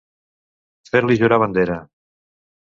[0.89, 1.79] Fer-li jurar bandera.